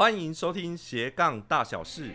[0.00, 2.14] 欢迎收听斜杠大小事。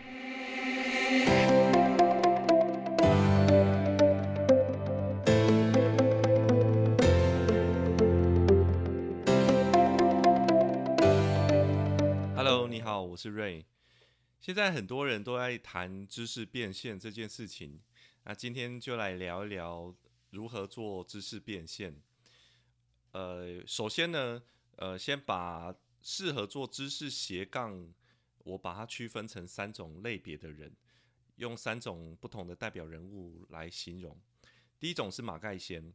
[12.34, 13.64] Hello，你好，我是瑞。
[14.40, 17.80] 现在很多人都在谈知识变现这件事情，
[18.24, 19.94] 那今天就来聊一聊
[20.30, 22.02] 如何做知识变现。
[23.12, 24.42] 呃，首先呢，
[24.74, 25.72] 呃，先把
[26.08, 27.92] 适合做知识斜杠，
[28.44, 30.72] 我把它区分成三种类别的人，
[31.34, 34.16] 用三种不同的代表人物来形容。
[34.78, 35.92] 第一种是马盖先，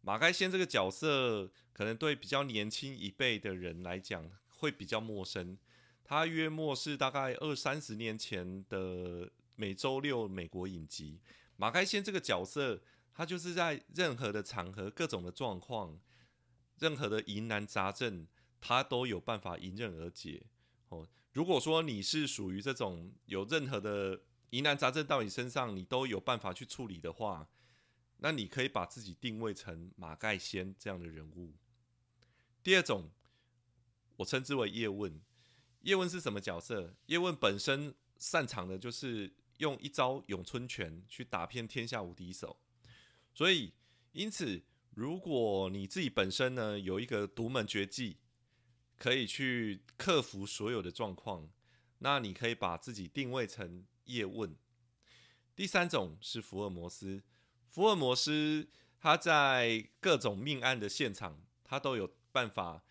[0.00, 5.56] 马盖先这个角色，可能对比较年轻一辈的人来讲会比较陌生。
[6.02, 11.20] 他约莫是大概二三十年前的每周六美国影集。
[11.56, 12.82] 马盖先这个角色，
[13.14, 16.00] 他就是在任何的场合、各种的状况、
[16.80, 18.26] 任何的疑难杂症，
[18.60, 20.42] 他都有办法迎刃而解。
[20.88, 24.20] 哦，如果说你是属于这种有任何的
[24.50, 27.48] 疑难杂症到你身上，你都有办法去处理的话，
[28.18, 31.54] 那你可以把自己定位成马盖先这样的人物。
[32.62, 33.10] 第二种，
[34.16, 35.20] 我称之为叶问。
[35.82, 36.96] 叶问是什么角色？
[37.06, 42.58] 叶问本身擅长的就是用一招咏春拳去打遍天下无敌手，
[43.34, 43.72] 所以
[44.12, 44.62] 因此，
[44.94, 48.16] 如果你自己本身呢有一个独门绝技，
[48.98, 51.48] 可以去克服所有的状况，
[51.98, 54.56] 那你可以把自己定位成叶问。
[55.54, 57.22] 第三种是福尔摩斯，
[57.68, 62.82] 福尔摩斯他在各种命案的现场，他都有办法，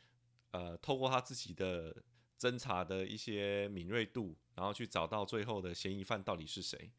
[0.52, 2.04] 呃，透过他自己的。
[2.38, 6.92] 侦查的一些敏锐度，然后去找到最后的嫌疑犯到底是谁。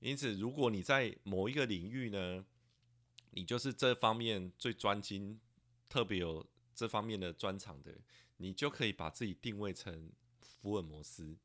[0.00, 2.44] 因此，如果你在某一个领域呢，
[3.32, 5.38] 你就是这方面最专精、
[5.86, 6.44] 特别有
[6.80, 7.94] 这方面的专长的，
[8.38, 11.36] 你就可以把自己定位成福尔摩斯。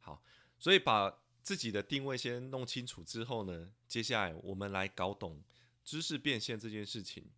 [0.00, 0.20] 好，
[0.58, 5.40] 所以把自己的定位先弄清楚之后呢，接下来我们来搞懂
[5.84, 7.30] 知识变现这件事情。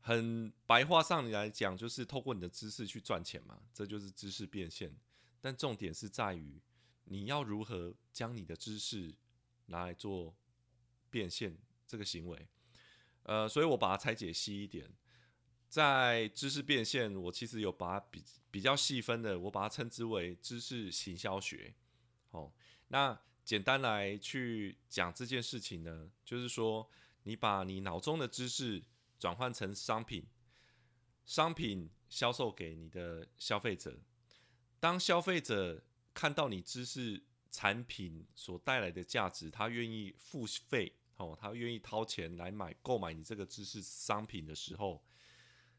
[0.00, 4.90] 很白话上来讲，就是透过你的知识去赚钱嘛，这就是知识变现。
[5.42, 6.58] 但重点是在于
[7.04, 9.14] 你要如何将你的知识
[9.66, 10.34] 拿来做
[11.10, 12.48] 变现这个行为。
[13.24, 14.88] 呃，所以我把它拆解细一点，
[15.68, 21.74] 在知识变现，我其实有把它比比较细分的，我把它称之为知识行销学。
[22.30, 22.52] 哦，
[22.88, 26.88] 那简单来去讲这件事情呢，就是说
[27.22, 28.82] 你把你脑中的知识。
[29.18, 30.26] 转换成商品，
[31.24, 33.98] 商品销售给你的消费者。
[34.78, 35.82] 当消费者
[36.12, 45.02] 看到你知识产品所带来的价值，他愿意付费哦，他愿意掏钱来买购买你这个知识商品的时候，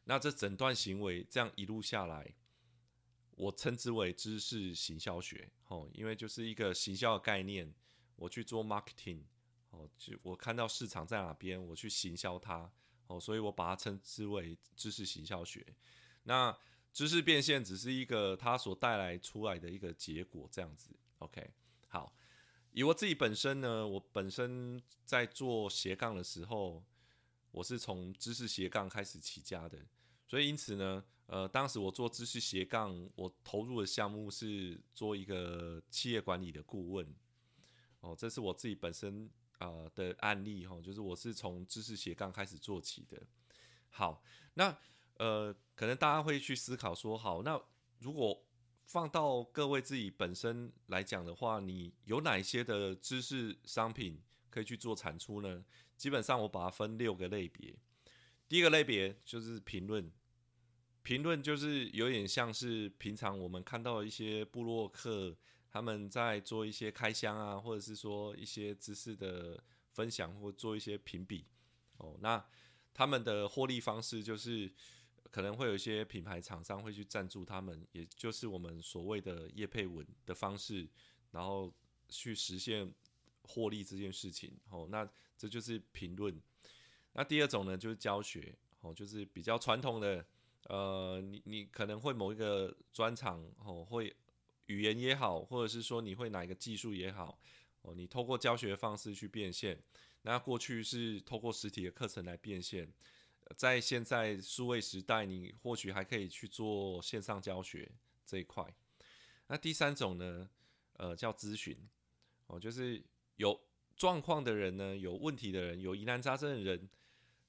[0.09, 2.33] 那这整段行为这样一路下来，
[3.35, 7.73] 我称之为知识行销学哦，因为就是一个行销的概念，
[8.15, 9.23] 我去做 marketing
[9.71, 12.71] 哦，就我看到市场在哪边，我去行销它。
[13.07, 15.65] 哦，所以我把它称之为知识行销学。
[16.23, 16.57] 那
[16.91, 20.89] 知识变现只是一个它所带来出来的一个结果，这样子。
[21.19, 21.53] OK，
[21.87, 22.13] 好。
[22.73, 26.83] 以我自己本身呢，我本身在做斜杠的时候，
[27.57, 29.77] 我是从知识斜杠开始起家的。
[30.27, 37.15] 所以因此呢，呃，当时我做知识斜杠，我投入的项目是做一个企业管理的顾问。
[38.01, 39.29] 哦，这是我自己本身。
[39.59, 43.19] 呃的案例哈，就是我是从知识斜杠开始做起的。
[43.89, 44.21] 好，
[44.53, 44.77] 那
[45.15, 47.59] 呃，可能大家会去思考说，好，那
[47.97, 48.45] 如果
[48.85, 55.65] 放到各位自己本身来讲的话，你有哪些的知识商品可以去做产出呢？
[55.97, 57.75] 基本上我把它分六个类别。
[58.47, 60.09] 第一个类别就是评论，
[61.03, 65.35] 评论就是有点像是平常我们看到一些部落客。
[65.69, 71.45] 他们在做一些开箱啊，或者是说一些知识的分享，或做一些评比
[71.97, 72.17] 哦。
[72.21, 72.43] 那
[72.93, 74.71] 他们的获利方式就是
[75.29, 80.87] 可能会有一些品牌厂商会去赞助他们，也就是我们所谓的叶配文的方式，
[81.31, 81.71] 然后
[82.07, 82.91] 去实现
[83.43, 84.87] 获利这件事情哦。
[84.89, 85.07] 那
[85.37, 86.41] 这就是评论。
[87.13, 90.25] 那第二种呢，就是教学哦，就是比较传统的，
[90.63, 94.15] 呃，你你可能会某一个专场哦会。
[94.67, 97.39] 语言也好，或者是说你会哪一个技术也好，
[97.83, 99.81] 哦，你透过教学的方式去变现。
[100.23, 102.91] 那过去是透过实体的课程来变现，
[103.55, 107.89] 在现在数位时代，你或许还可以去做线上教学
[108.25, 108.75] 这一块。
[109.47, 110.49] 那第三种呢，
[110.97, 111.87] 呃，叫咨询，
[112.47, 113.01] 哦，就是
[113.37, 113.57] 有
[113.97, 116.87] 状况的人呢，有问题的人，有疑难杂症的人，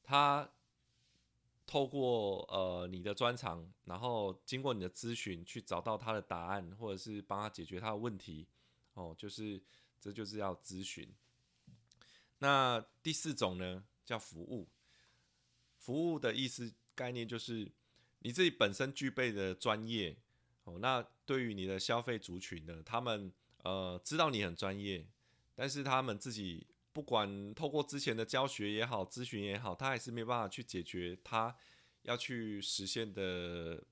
[0.03, 0.51] 他
[1.67, 8.47] 透过呃你的专长，然后经过你的咨询去找到他的答案，或者是帮他解决他的问题，
[8.95, 9.63] 哦，就是
[10.01, 11.07] 这就是要咨询。
[12.39, 14.67] 那第四种呢，叫服务。
[15.77, 17.71] 服务的意思概念就是
[18.21, 20.17] 你自己本身具备的专业，
[20.65, 23.31] 哦，那对于你的消费族群呢，他们
[23.63, 25.07] 呃知道你很专业，
[25.59, 26.65] 但是他们自己。
[26.91, 31.55] 不管透过之前的教学也好，咨询也好，他还是没办法去解决他
[32.03, 33.85] 要去实现的，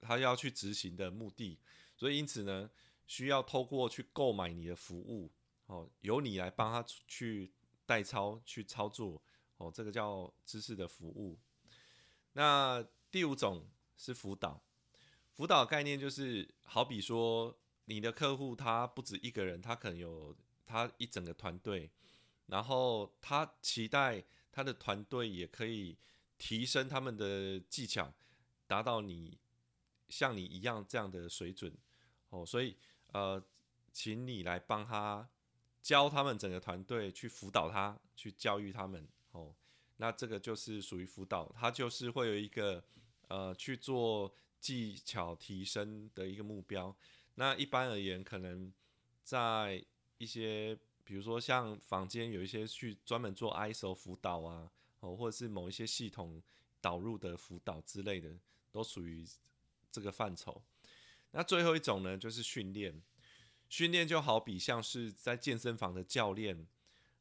[0.00, 1.58] 他要去执行的目的。
[1.96, 2.70] 所以因此呢，
[3.08, 5.32] 需要透过去购买你的服务，
[5.66, 7.50] 哦，由你来帮他去
[7.86, 9.20] 代操去操作，
[9.56, 11.40] 哦，这个叫知识的服务。
[12.34, 14.62] 那第五种是辅导，
[15.32, 20.36] 辅导概念就是好比说你的客户他不止一个人，他可能有
[20.66, 21.90] 他一整个团队。
[22.46, 25.96] 然后他期待他的团队也可以
[26.36, 28.12] 提升他们的技巧，
[28.66, 29.38] 达到你
[30.08, 31.72] 像你一样这样的水准
[32.30, 32.76] 哦，所以
[33.12, 33.42] 呃，
[33.92, 35.26] 请你来帮他
[35.80, 39.54] 教他们整个团队去辅导他，去教育他们哦。
[39.96, 42.84] 那这个就是属于辅导，他就是会有一个
[43.28, 46.94] 呃去做技巧提升的一个目标。
[47.36, 48.70] 那一般而言，可能
[49.22, 49.82] 在
[50.22, 50.78] 一些。
[51.04, 54.70] 比如说，像房间有一些去专门做 ISO 辅导啊，
[55.00, 56.40] 哦，或者是某一些系统
[56.80, 58.38] 导入的辅导之类的，
[58.70, 59.26] 都属于
[59.90, 60.62] 这个范畴。
[61.32, 63.02] 那最后一种呢，就是训练。
[63.68, 66.68] 训练就好比像是在健身房的教练，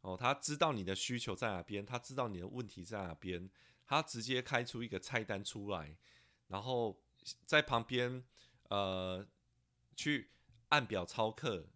[0.02, 3.50] 哦，他知道你的需求在哪边，他知道你的问题在哪边，
[3.88, 5.98] 他直接开出一个菜单出来，
[6.50, 7.02] 然后
[7.48, 8.24] 在旁边
[8.70, 9.28] 呃
[9.96, 10.30] 去
[10.70, 11.68] 按表操课。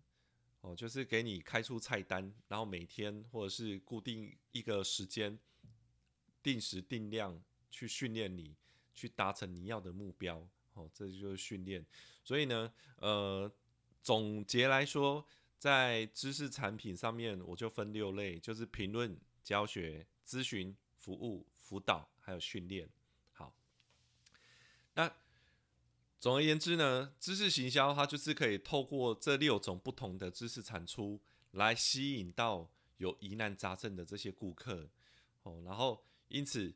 [0.66, 5.38] 哦，就是给你开出菜单，然后每天或者是固定一个时间，
[6.42, 7.40] 定时定量
[7.70, 8.56] 去训练你，
[8.96, 10.48] 去达成你要的目标。
[10.74, 11.86] 哦，这就是训练。
[12.24, 13.52] 所以呢，呃，
[14.02, 15.24] 总结来说，
[15.60, 22.90] 在知识产品上面，我就分六类，就是评论、教学、咨询、服务、辅导，还有训练。
[23.34, 23.54] 好，
[24.96, 25.16] 那。
[26.26, 32.68] 总而言之呢，知识行销它就是可以透过这六种不同的知识产出来吸引到
[32.98, 34.90] 有疑难杂症的这些顾客
[35.44, 35.62] 哦。
[35.64, 36.74] 然后因此，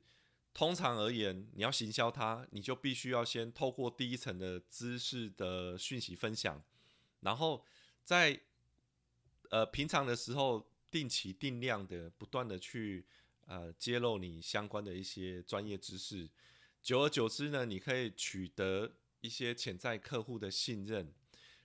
[0.54, 6.64] 通常而言，你要行销它，你就必须要先透过第一层的知识的讯息分享，
[7.22, 7.66] 然后
[8.06, 8.40] 在
[9.50, 13.04] 呃平常的时候定期定量的不断的去
[13.48, 16.30] 呃揭露你相关的一些专业知识，
[16.84, 18.94] 久而久之呢，你可以取得。
[19.22, 21.14] 一些潜在客户的信任，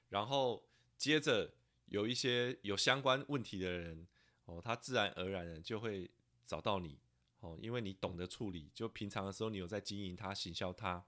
[0.09, 1.55] 然后接着
[1.87, 4.07] 有一些有相关问题的人
[4.45, 6.11] 哦，他自然而然的就会
[6.47, 6.99] 找到你
[7.41, 11.05] 哦，因为你懂得处理，就平常的时候你有在经营他、行销他，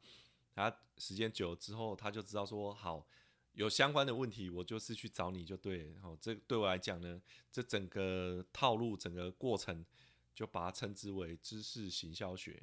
[0.54, 3.06] 他时间久了之后，他就知道说好
[3.52, 7.20] 有相关的问题，我就是去找你就对，哦，这对我来讲呢，
[7.50, 9.84] 这整个套路、整个过程
[10.34, 12.62] 就把它称之为知识行销学。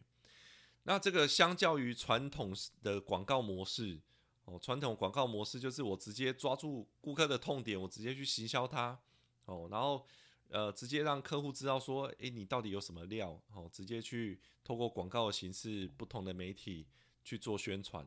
[0.86, 4.02] 那这个相较于传统的广告模式，
[4.44, 9.00] 哦，传统广告模式就是我直接抓住顾客的痛点，我直接去行销它，
[9.46, 10.06] 哦，然后
[10.50, 16.86] 呃，直接让客户知道说，诶，你到底有什么料，哦，直接去透过广告的形式，不同的媒体
[17.24, 18.06] 去做宣传。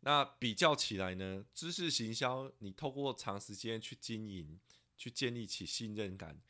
[0.00, 4.58] 那比较起来呢，知识行销，你透过长时间去经营，
[4.96, 6.42] 去建立起信任感，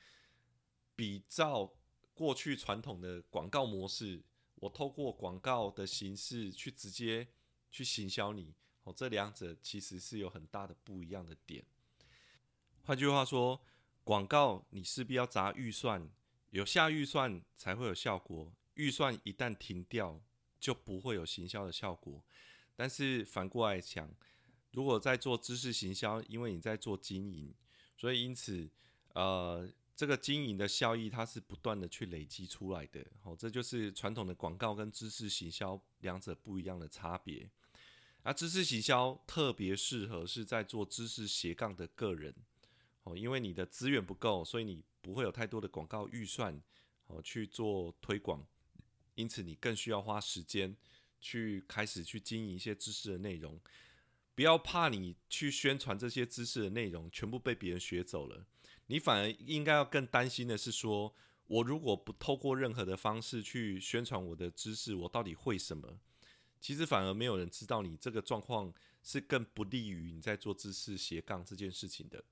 [0.97, 1.75] 比照
[2.15, 4.23] 过去传统的广告模式。
[4.63, 7.27] 我透过广告的形式去直接
[7.69, 8.55] 去行销你，
[8.85, 11.65] 哦，这两者其实是有很大的不一样的点。
[12.85, 13.61] 换句话说，
[14.05, 16.09] 广告你势必要砸预算，
[16.51, 20.23] 有下预算才会有效果，预算一旦停掉，
[20.61, 22.23] 就不会有行销的效果。
[22.77, 24.15] 但是反过来讲，
[24.71, 27.53] 如果在做知识行销，因为你在做经营，
[27.97, 28.71] 所以因此，
[29.15, 29.69] 呃。
[30.03, 37.49] 这个经营的效益，它是不断的去累积出来的，好，这就是传统的广告跟知识行销两者不一样的差别。
[38.25, 42.35] 而知识行销特别适合是在做知识斜杠的个人，
[43.05, 46.61] 哦，因为你的资源不够，所以你不会有太多的广告预算，
[47.07, 48.45] 哦，去做推广，
[49.15, 50.77] 因此你更需要花时间
[51.21, 53.57] 去开始去经营一些知识的内容。
[54.35, 58.45] 不要怕你去宣传这些知识的内容全部被别人学走了。
[58.87, 61.15] 你反而应该要更担心的是，说
[61.47, 65.99] 我如果不透过任何的方式去宣传我的知识，我到底会什么？
[66.61, 68.73] 其实反而没有人知道你这个状况
[69.03, 72.23] 是更不利于你在做知识斜杠这件事情的。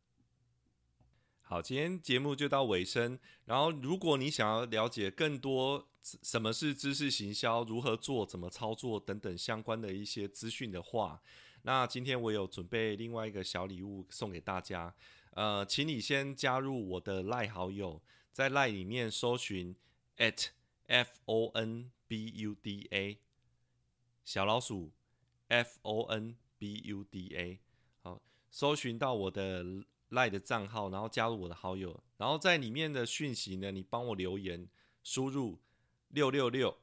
[1.42, 3.18] 好，今天节目就到尾声。
[3.44, 11.20] 然后，如果你想要了解更多什么是知识行销、如何做、怎么操作等等相关的一些资讯的话，
[11.62, 14.94] 那今天我有准备另外一个小礼物送给大家。
[15.30, 19.74] 呃，请你先加入我的赖好友，在赖里面搜寻
[20.16, 20.48] at
[20.86, 23.18] f o n b u d a
[24.24, 24.92] 小老鼠
[25.48, 27.60] f o n b u d a
[28.02, 28.20] 好，
[28.50, 29.84] 搜寻到我的。
[30.10, 34.68] 赖的账号，然后加入我的好友，然后在里面的讯息呢，你帮我留言，
[35.04, 35.60] 输入
[36.08, 36.76] 六六六，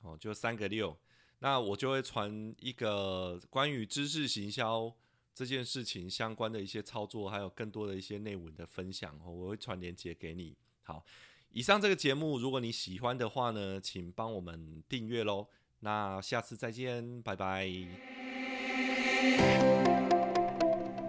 [0.00, 0.98] 哦，就三个六，
[1.38, 4.92] 那我就会传一个关于知识行销
[5.34, 10.56] 这件事情相关的一些操作，还有更多的一些内文的分享，哦，我会传链接给你。
[10.82, 11.04] 好，
[11.50, 15.48] 以上这个节目，如果你喜欢的话呢，请帮我们订阅喽。
[15.80, 17.66] 那下次再见，拜拜。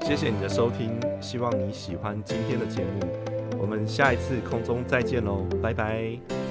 [0.01, 2.99] 谢谢你的收听，希望你喜欢今天的节目。
[3.57, 6.44] 我们下一次空中再见喽，拜拜。